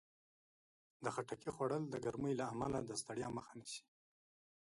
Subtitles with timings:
[1.03, 3.83] د خټکي خوړل د ګرمۍ له امله د ستړیا مخه نیسي.